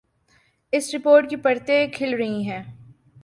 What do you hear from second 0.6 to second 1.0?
اس